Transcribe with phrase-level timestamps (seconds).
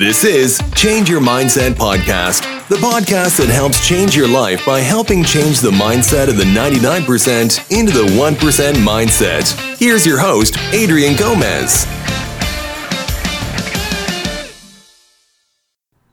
[0.00, 5.22] This is Change Your Mindset Podcast, the podcast that helps change your life by helping
[5.22, 9.76] change the mindset of the 99% into the 1% mindset.
[9.78, 11.84] Here's your host, Adrian Gomez.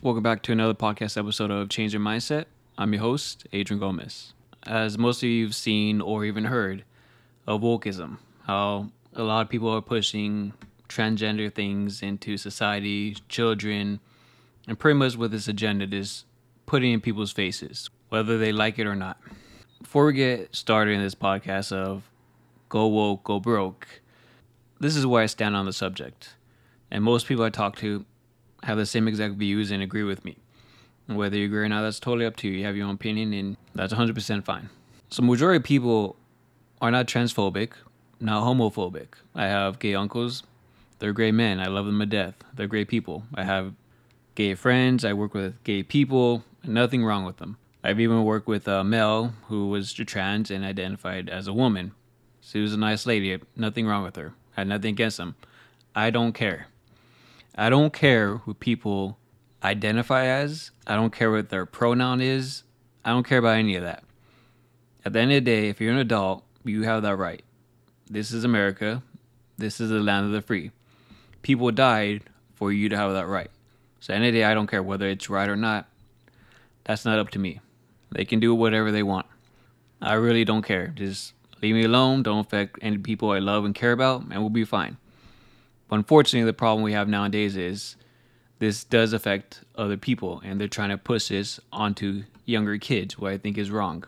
[0.03, 2.43] Welcome back to another podcast episode of Change Your Mindset.
[2.77, 4.33] I'm your host, Adrian Gomez.
[4.63, 6.83] As most of you have seen or even heard
[7.47, 8.17] of wokeism,
[8.47, 10.51] how a lot of people are pushing
[10.87, 13.99] transgender things into society, children,
[14.67, 16.25] and pretty much what this agenda is
[16.65, 19.19] putting in people's faces, whether they like it or not.
[19.81, 22.09] Before we get started in this podcast of
[22.69, 24.01] go woke, go broke,
[24.79, 26.35] this is where I stand on the subject.
[26.91, 28.05] And most people I talk to
[28.63, 30.37] have the same exact views and agree with me.
[31.07, 32.57] Whether you agree or not, that's totally up to you.
[32.57, 34.69] You have your own opinion, and that's 100% fine.
[35.09, 36.17] So, majority of people
[36.81, 37.71] are not transphobic,
[38.19, 39.07] not homophobic.
[39.33, 40.43] I have gay uncles,
[40.99, 41.59] they're great men.
[41.59, 42.35] I love them to death.
[42.53, 43.23] They're great people.
[43.35, 43.73] I have
[44.35, 45.05] gay friends.
[45.05, 46.43] I work with gay people.
[46.63, 47.57] Nothing wrong with them.
[47.83, 51.93] I've even worked with uh, a male who was trans and identified as a woman.
[52.41, 53.39] She was a nice lady.
[53.55, 54.33] Nothing wrong with her.
[54.51, 55.35] Had nothing against them.
[55.95, 56.67] I don't care.
[57.55, 59.17] I don't care who people
[59.63, 60.71] identify as.
[60.85, 62.63] I don't care what their pronoun is.
[63.05, 64.03] I don't care about any of that.
[65.05, 67.43] At the end of the day, if you're an adult, you have that right.
[68.09, 69.03] This is America.
[69.57, 70.71] This is the land of the free
[71.41, 72.23] people died
[72.55, 73.51] for you to have that right.
[73.99, 75.87] So any day, I don't care whether it's right or not.
[76.83, 77.59] That's not up to me.
[78.11, 79.25] They can do whatever they want.
[80.01, 80.87] I really don't care.
[80.87, 82.23] Just leave me alone.
[82.23, 84.97] Don't affect any people I love and care about, and we'll be fine.
[85.87, 87.95] But unfortunately, the problem we have nowadays is
[88.59, 93.33] this does affect other people, and they're trying to push this onto younger kids, what
[93.33, 94.03] I think is wrong.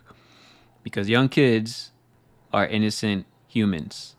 [0.82, 1.90] Because young kids
[2.52, 4.14] are innocent humans.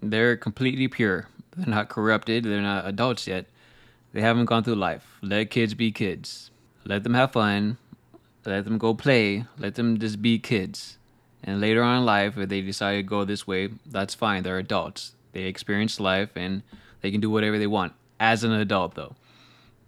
[0.00, 1.28] They're completely pure.
[1.56, 2.44] They're not corrupted.
[2.44, 3.46] They're not adults yet.
[4.12, 5.18] They haven't gone through life.
[5.22, 6.50] Let kids be kids.
[6.84, 7.78] Let them have fun.
[8.44, 9.44] Let them go play.
[9.58, 10.98] Let them just be kids.
[11.42, 14.42] And later on in life, if they decide to go this way, that's fine.
[14.42, 15.12] They're adults.
[15.32, 16.62] They experience life and
[17.00, 19.14] they can do whatever they want as an adult, though.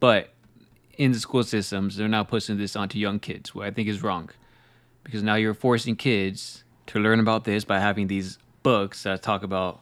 [0.00, 0.30] But
[0.96, 4.02] in the school systems, they're now pushing this onto young kids, what I think is
[4.02, 4.30] wrong.
[5.04, 9.42] Because now you're forcing kids to learn about this by having these books that talk
[9.42, 9.80] about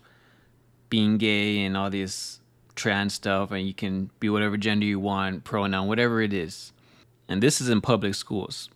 [0.89, 2.41] being gay and all this
[2.75, 6.73] trans stuff, and you can be whatever gender you want, pronoun, whatever it is.
[7.29, 8.69] And this is in public schools.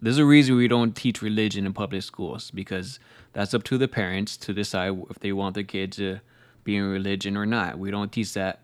[0.00, 2.98] There's a reason we don't teach religion in public schools because
[3.32, 6.20] that's up to the parents to decide if they want their kids to
[6.64, 7.78] be in religion or not.
[7.78, 8.62] We don't teach that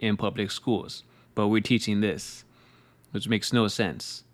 [0.00, 2.44] in public schools, but we're teaching this,
[3.12, 4.24] which makes no sense.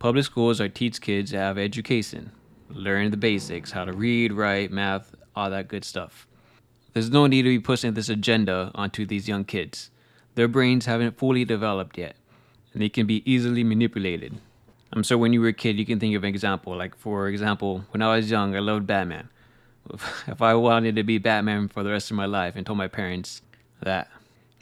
[0.00, 2.32] Public schools are teach kids to have education,
[2.68, 6.26] learn the basics, how to read, write, math, all that good stuff.
[6.92, 9.90] There's no need to be pushing this agenda onto these young kids.
[10.34, 12.16] Their brains haven't fully developed yet,
[12.72, 14.32] and they can be easily manipulated.
[14.32, 14.40] Um,
[14.92, 16.76] I'm sure when you were a kid, you can think of an example.
[16.76, 19.30] Like, for example, when I was young, I loved Batman.
[20.26, 22.88] If I wanted to be Batman for the rest of my life and told my
[22.88, 23.40] parents
[23.80, 24.10] that,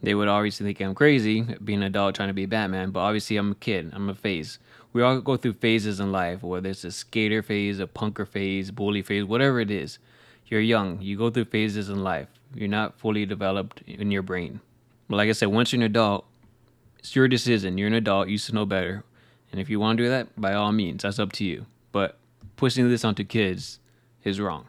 [0.00, 3.36] they would obviously think I'm crazy, being an adult trying to be Batman, but obviously
[3.38, 4.58] I'm a kid, I'm a phase.
[4.92, 8.70] We all go through phases in life, whether it's a skater phase, a punker phase,
[8.70, 9.98] bully phase, whatever it is
[10.50, 11.00] you're young.
[11.00, 12.28] You go through phases in life.
[12.54, 14.60] You're not fully developed in your brain.
[15.08, 16.26] But like I said, once you're an adult,
[16.98, 17.78] it's your decision.
[17.78, 18.28] You're an adult.
[18.28, 19.04] You should know better.
[19.52, 21.66] And if you want to do that, by all means, that's up to you.
[21.92, 22.18] But
[22.56, 23.78] pushing this onto kids
[24.24, 24.66] is wrong.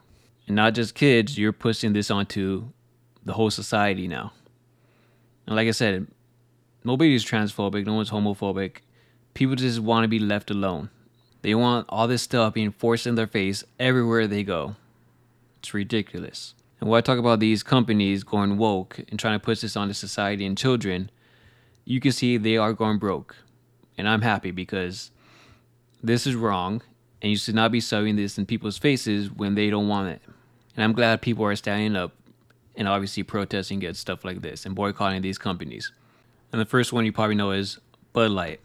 [0.47, 2.65] And not just kids, you're pushing this onto
[3.25, 4.33] the whole society now.
[5.45, 6.07] And like I said,
[6.83, 8.77] nobody's transphobic, no one's homophobic.
[9.33, 10.89] People just want to be left alone.
[11.41, 14.75] They want all this stuff being forced in their face everywhere they go.
[15.61, 16.55] It's ridiculous.
[16.79, 19.93] And when I talk about these companies going woke and trying to push this onto
[19.93, 21.11] society and children,
[21.85, 23.35] you can see they are going broke.
[23.95, 25.11] And I'm happy because
[26.01, 26.81] this is wrong
[27.21, 30.23] and you should not be shoving this in people's faces when they don't want it.
[30.75, 32.15] And I'm glad people are standing up
[32.75, 35.91] and obviously protesting against stuff like this and boycotting these companies.
[36.51, 37.77] And the first one you probably know is
[38.13, 38.61] Bud Light.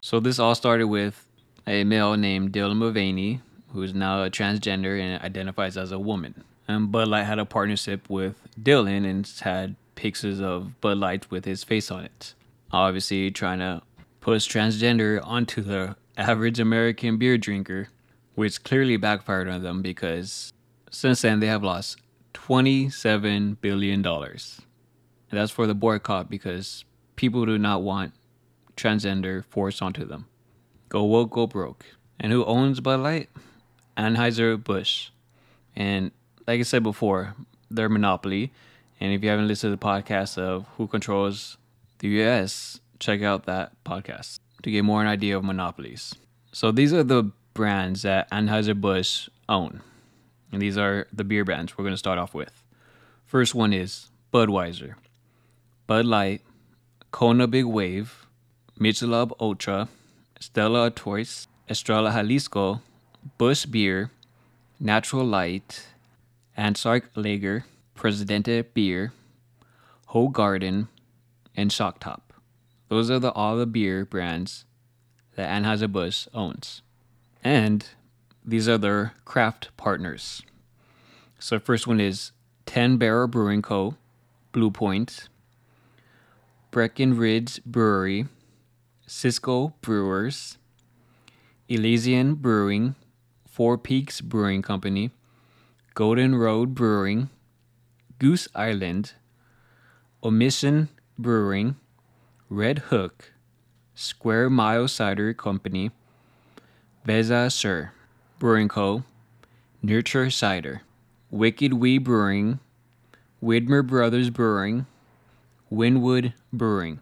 [0.00, 1.26] So this all started with
[1.66, 3.40] a male named Dylan Mulvaney
[3.72, 6.44] who is now a transgender and identifies as a woman.
[6.68, 11.44] And Bud Light had a partnership with Dylan and had pictures of Bud Light with
[11.44, 12.34] his face on it.
[12.72, 13.82] Obviously, trying to
[14.20, 17.88] push transgender onto the average American beer drinker,
[18.34, 20.52] which clearly backfired on them because
[20.90, 21.98] since then they have lost
[22.34, 24.06] $27 billion.
[24.06, 26.84] And that's for the boycott because
[27.16, 28.12] people do not want
[28.76, 30.26] transgender forced onto them.
[30.88, 31.84] Go woke, go broke.
[32.18, 33.30] And who owns Bud Light?
[34.00, 35.10] Anheuser-Busch.
[35.76, 36.10] And
[36.46, 37.34] like I said before,
[37.70, 38.52] they're monopoly.
[39.00, 41.56] And if you haven't listened to the podcast of who controls
[41.98, 46.14] the US, check out that podcast to get more an idea of monopolies.
[46.52, 49.80] So these are the brands that Anheuser-Busch own.
[50.52, 52.64] And these are the beer brands we're going to start off with.
[53.24, 54.94] First one is Budweiser,
[55.86, 56.42] Bud Light,
[57.12, 58.26] Kona Big Wave,
[58.78, 59.88] Michelob Ultra,
[60.40, 62.80] Stella Artois, Estrella Jalisco,
[63.38, 64.10] Busch Beer,
[64.78, 65.86] Natural Light,
[66.56, 67.64] Antarctic Lager,
[67.94, 69.12] Presidente Beer,
[70.10, 70.88] Hoegaarden,
[71.56, 72.32] and Shock Top.
[72.88, 74.64] Those are the all the beer brands
[75.36, 76.82] that Anheuser-Busch owns.
[77.44, 77.86] And
[78.44, 80.42] these are their craft partners.
[81.38, 82.32] So first one is
[82.66, 83.96] 10 Barrel Brewing Co.,
[84.52, 85.28] Blue Point,
[86.70, 88.26] Breckenridge Brewery,
[89.06, 90.58] Cisco Brewers,
[91.68, 92.96] Elysian Brewing,
[93.50, 95.10] Four Peaks Brewing Company,
[95.94, 97.30] Golden Road Brewing,
[98.20, 99.14] Goose Island,
[100.22, 100.88] Omission
[101.18, 101.74] Brewing,
[102.48, 103.32] Red Hook,
[103.92, 105.90] Square Mile Cider Company,
[107.04, 107.90] Veza Sur
[108.38, 109.02] Brewing Co.,
[109.82, 110.82] Nurture Cider,
[111.32, 112.60] Wicked Weed Brewing,
[113.42, 114.86] Widmer Brothers Brewing,
[115.72, 117.00] Wynwood Brewing.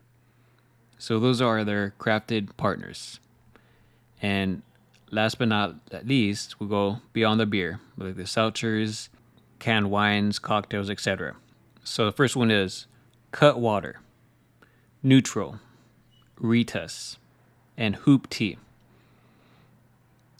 [0.96, 3.20] So those are their crafted partners.
[4.22, 4.62] And
[5.10, 9.08] last but not least, we'll go beyond the beer, like the seltzers,
[9.58, 11.36] canned wines, cocktails, etc.
[11.84, 12.86] So the first one is
[13.32, 14.00] Cutwater,
[15.04, 15.60] Nütrl,
[16.40, 17.16] Ritas,
[17.76, 18.58] and Hoop Tea.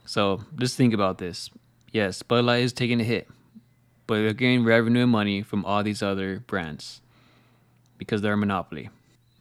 [0.05, 1.51] So just think about this.
[1.93, 3.29] Yes, Bud Light is taking a hit,
[4.07, 7.01] but they're getting revenue and money from all these other brands
[7.99, 8.91] because they're a monopoly.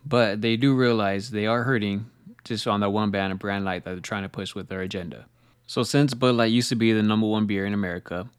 [0.06, 2.10] But they do realize they are hurting
[2.44, 4.82] just on that one brand and brand light that they're trying to push with their
[4.82, 5.26] agenda.
[5.66, 8.30] So since Bud Light used to be the number one beer in America,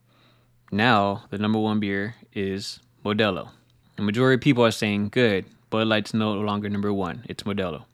[0.72, 3.50] now the number one beer is Modelo.
[3.96, 7.84] The majority of people are saying, good, Bud Light's no longer number one, it's Modelo.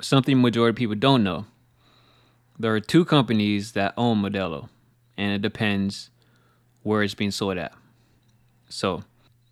[0.00, 1.46] Something majority of people don't know.
[2.58, 4.68] There are two companies that own Modelo,
[5.16, 6.10] and it depends
[6.82, 7.72] where it's being sold at.
[8.68, 9.04] So,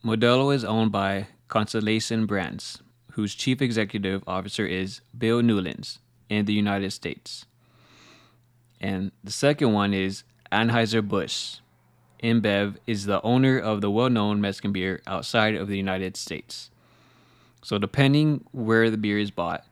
[0.04, 2.82] Modelo is owned by Constellation Brands,
[3.14, 7.46] whose chief executive officer is Bill Newlands in the United States.
[8.80, 11.58] And the second one is Anheuser-Busch.
[12.22, 16.70] InBev is the owner of the well-known Mexican beer outside of the United States.
[17.62, 19.64] So depending where the beer is bought,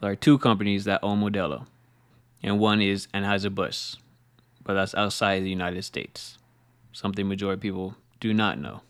[0.00, 1.66] there are two companies that own Modelo,
[2.42, 3.96] and one is Anheuser-Busch,
[4.62, 6.36] but that's outside the United States.
[6.92, 8.82] Something majority people do not know.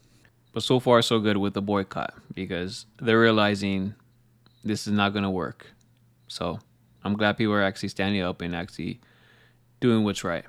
[0.54, 3.94] But so far, so good with the boycott because they're realizing
[4.62, 5.66] this is not going to work.
[6.28, 6.60] So
[7.04, 9.00] I'm glad people are actually standing up and actually
[9.80, 10.44] doing what's right.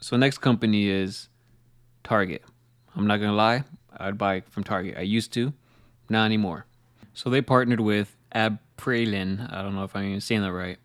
[0.00, 1.28] So next company is
[2.02, 2.42] Target.
[2.96, 3.64] I'm not gonna lie,
[3.96, 4.96] I'd buy from Target.
[4.96, 5.52] I used to,
[6.08, 6.66] not anymore.
[7.14, 9.52] So they partnered with Abprallen.
[9.52, 10.78] I don't know if I'm even saying that right.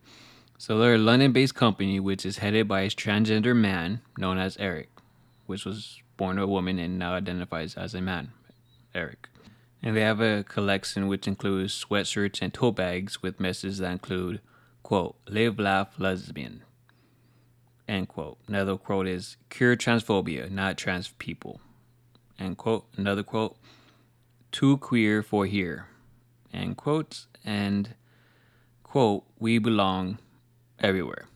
[0.57, 4.89] So they're a London-based company which is headed by a transgender man known as Eric,
[5.45, 8.31] which was born a woman and now identifies as a man,
[8.93, 9.29] Eric.
[9.81, 14.39] And they have a collection which includes sweatshirts and tote bags with messages that include,
[14.81, 16.63] quote, live, laugh, lesbian,
[17.87, 18.37] end quote.
[18.47, 21.59] Another quote is, cure transphobia, not trans people,
[22.39, 22.85] end quote.
[22.95, 23.57] Another quote,
[24.51, 25.87] too queer for here,
[26.53, 27.25] end quote.
[27.43, 27.95] And,
[28.83, 30.19] quote, we belong
[30.79, 31.27] everywhere.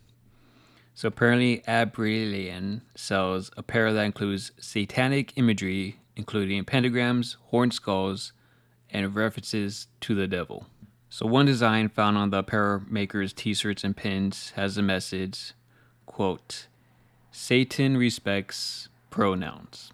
[0.97, 8.33] So apparently, Abprallen sells apparel that includes satanic imagery, including pentagrams, horned skulls,
[8.89, 10.65] and references to the devil.
[11.11, 15.53] So one design found on the apparel maker's t-shirts and pins has the message,
[16.07, 16.65] quote,
[17.31, 19.91] Satan respects pronouns,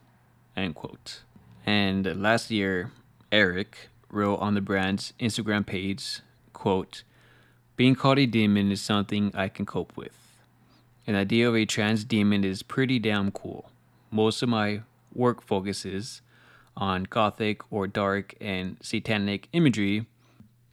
[0.56, 1.24] end quote.
[1.66, 2.94] And last year,
[3.30, 6.22] Eric wrote on the brand's Instagram page,
[6.54, 7.04] quote,
[7.76, 10.14] being called a demon is something I can cope with.
[11.06, 13.70] An idea of a trans demon is pretty damn cool.
[14.10, 14.84] Most of my
[15.14, 16.22] work focuses
[16.78, 20.06] on gothic or dark and satanic imagery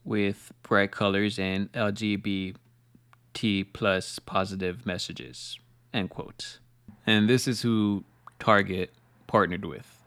[0.04, 2.54] with bright colors and LGBT
[3.72, 5.58] plus positive messages.
[5.92, 6.58] End quote.
[7.04, 8.04] And this is who
[8.38, 8.92] Target
[9.26, 9.98] partnered with.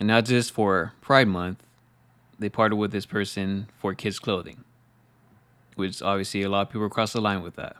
[0.00, 1.62] And not just for Pride Month,
[2.40, 4.64] they partnered with this person for kids' clothing,
[5.76, 7.76] which obviously a lot of people cross the line with that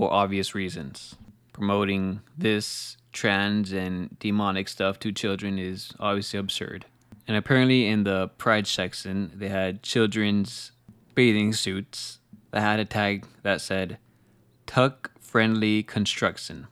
[0.00, 1.14] for obvious reasons.
[1.52, 6.86] Promoting this trans and demonic stuff to children is obviously absurd.
[7.28, 10.72] And apparently, in the Pride section, they had children's
[11.14, 12.18] bathing suits
[12.50, 13.98] that had a tag that said,
[14.64, 16.66] Tuck Friendly Construction,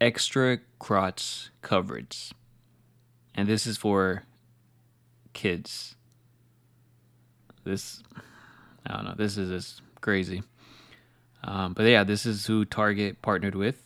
[0.00, 2.32] Extra Crotch Coverage.
[3.34, 4.22] And this is for
[5.34, 5.94] kids.
[7.64, 8.02] This
[8.86, 9.14] I don't know.
[9.14, 10.42] This is just crazy.
[11.44, 13.82] Um, but yeah, this is who Target partnered with.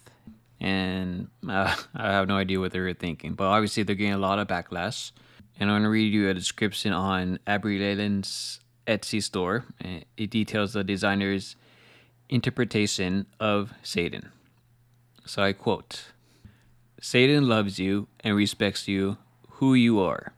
[0.61, 3.35] And uh, I have no idea what they were thinking.
[3.35, 5.13] But obviously, they're getting a lot of backlash.
[5.59, 9.65] And I'm going to read you a description on Abby Leyland's Etsy store.
[10.17, 11.57] It details the designer's
[12.29, 14.31] interpretation of Satan.
[15.27, 16.07] So I quote
[17.01, 19.19] Satan loves you and respects you
[19.51, 20.33] who you are.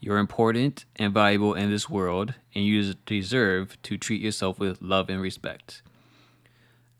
[0.00, 5.08] You're important and valuable in this world, and you deserve to treat yourself with love
[5.08, 5.80] and respect.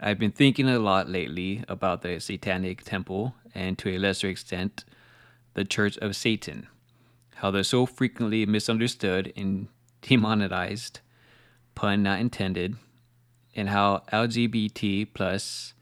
[0.04, 4.84] I've been thinking a lot lately about the Satanic Temple and, to a lesser extent,
[5.54, 6.66] the Church of Satan.
[7.36, 9.68] How they're so frequently misunderstood and
[10.00, 10.98] demonetized,
[11.76, 12.74] pun not intended,
[13.54, 15.72] and how LGBT plus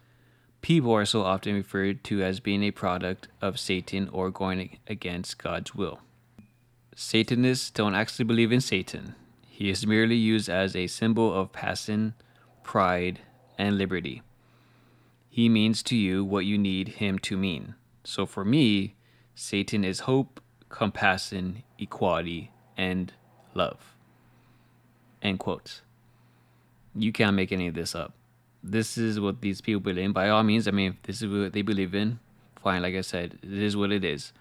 [0.60, 5.42] people are so often referred to as being a product of Satan or going against
[5.42, 6.00] God's will.
[6.94, 9.14] Satanists don't actually believe in Satan.
[9.48, 12.12] He is merely used as a symbol of passion,
[12.62, 13.20] pride,
[13.60, 14.22] and liberty.
[15.28, 17.74] He means to you what you need him to mean.
[18.04, 18.94] So for me,
[19.34, 20.40] Satan is hope,
[20.70, 23.12] compassion, equality, and
[23.54, 23.94] love.
[25.22, 25.82] End quotes.
[26.94, 28.14] You can't make any of this up.
[28.62, 30.12] This is what these people believe in.
[30.12, 32.18] By all means, I mean, this is what they believe in,
[32.62, 32.82] fine.
[32.82, 34.32] Like I said, it is what it is.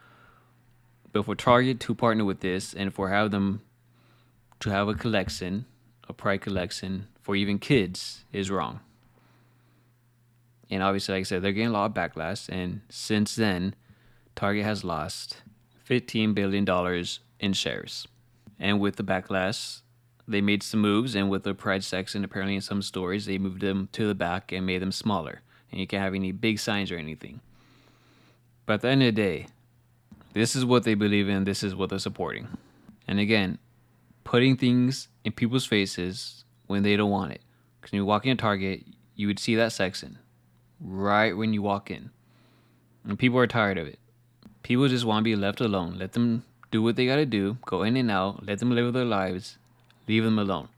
[1.12, 3.64] But for Target to partner with this and for have them
[4.62, 5.66] to have a collection,
[6.08, 8.80] a pride collection for even kids is wrong.
[10.70, 12.48] And obviously, like I said, they're getting a lot of backlash.
[12.50, 13.76] And since then,
[14.36, 15.42] Target has lost
[15.90, 17.06] $15 billion
[17.40, 18.08] in shares.
[18.60, 19.82] And with the backlash,
[20.28, 23.62] they made some moves, and with the pride section, apparently in some stores, they moved
[23.62, 25.42] them to the back and made them smaller.
[25.72, 27.42] And you can't have any big signs or anything.
[28.68, 29.48] But at the end of the day,
[30.34, 32.48] this is what they believe in, this is what they're supporting.
[33.08, 33.58] And again,
[34.24, 37.42] putting things in people's faces when they don't want it.
[37.82, 38.84] Because when you walk in a Target,
[39.16, 40.20] you would see that section
[40.80, 42.10] right when you walk in.
[43.04, 44.00] And people are tired of it.
[44.64, 45.98] People just want to be left alone.
[45.98, 48.94] Let them do what they got to do, go in and out, let them live
[48.94, 49.58] their lives,
[50.10, 50.70] Leave them alone.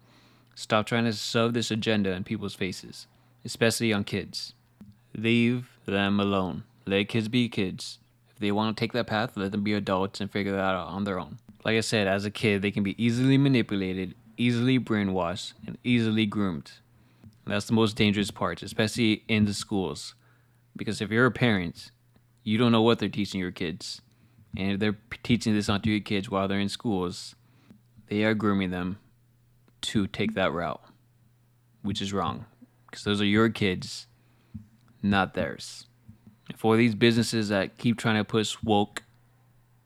[0.56, 3.08] Stop trying to shove this agenda in people's faces,
[3.46, 4.54] especially on kids.
[5.16, 6.66] Leave them alone.
[6.86, 8.00] Let kids be kids.
[8.30, 10.90] If they want to take that path, let them be adults and figure that out
[10.90, 11.40] on their own.
[11.64, 16.26] Like I said, as a kid, they can be easily manipulated, easily brainwashed, and easily
[16.26, 16.74] groomed.
[17.46, 20.16] That's the most dangerous part, especially in the schools.
[20.76, 21.92] Because if you're a parent,
[22.44, 24.02] you don't know what they're teaching your kids.
[24.58, 27.36] And if they're teaching this onto your kids while they're in schools,
[28.08, 29.00] they are grooming them
[29.82, 30.82] to take that route,
[31.82, 32.46] which is wrong
[32.92, 34.08] because those are your kids,
[35.02, 35.88] not theirs.
[36.58, 39.04] For these businesses that keep trying to push woke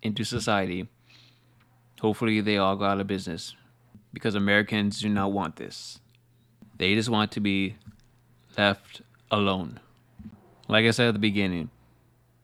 [0.01, 0.87] into society,
[2.01, 3.55] hopefully they all go out of business
[4.11, 5.99] because Americans do not want this.
[6.77, 7.75] They just want to be
[8.57, 9.01] left
[9.31, 9.79] alone.
[10.67, 11.69] Like I said at the beginning,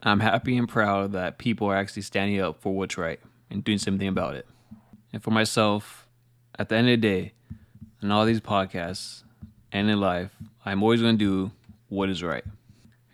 [0.04, 3.20] I'm happy and proud that people are actually standing up for what's right
[3.50, 4.48] and doing something about it.
[5.14, 6.08] And for myself,
[6.58, 7.34] at the end of the day,
[8.02, 9.24] in all these podcasts
[9.72, 10.32] and in life,
[10.66, 11.52] I'm always going to do
[11.90, 12.46] what is right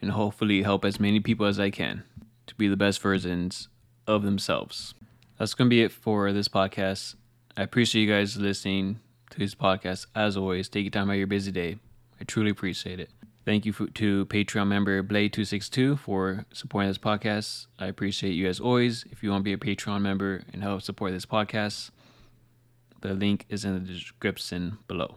[0.02, 2.04] and hopefully help as many people as I can
[2.46, 3.68] to be the best versions
[4.06, 4.94] of themselves.
[5.38, 7.16] That's going to be it for this podcast.
[7.56, 9.00] I appreciate you guys listening
[9.46, 10.08] this podcast.
[10.16, 11.78] As always, take your time out of your busy day.
[12.20, 13.10] I truly appreciate it.
[13.46, 17.68] Thank you for, to Patreon member Blade262 for supporting this podcast.
[17.80, 19.06] I appreciate you as always.
[19.10, 21.92] If you want to be a Patreon member and help support this podcast,
[23.02, 25.16] the link is in the description below.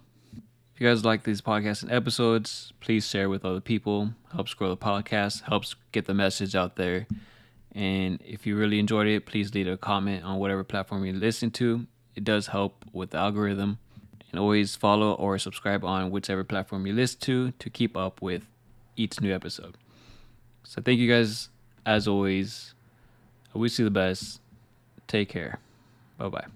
[0.74, 4.12] If you guys like these podcasts and episodes, please share with other people.
[4.32, 7.06] Helps grow the podcast, helps get the message out there.
[7.72, 11.50] And if you really enjoyed it, please leave a comment on whatever platform you listen
[11.52, 11.86] to.
[12.14, 13.78] It does help with the algorithm.
[14.30, 18.42] And always follow or subscribe on whichever platform you listen to to keep up with
[18.96, 19.76] each new episode.
[20.62, 21.48] So thank you guys
[21.84, 22.74] as always.
[23.54, 24.40] I wish you the best.
[25.08, 25.58] Take care.
[26.18, 26.46] Bye bye.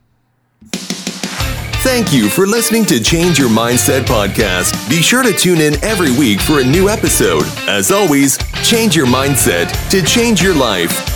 [1.85, 4.89] Thank you for listening to Change Your Mindset podcast.
[4.89, 7.45] Be sure to tune in every week for a new episode.
[7.69, 11.14] As always, change your mindset to change your life.